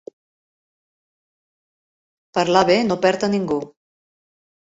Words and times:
Parlar 2.37 2.63
bé 2.71 2.79
no 2.87 2.97
perd 3.05 3.27
a 3.29 3.29
ningú. 3.35 3.59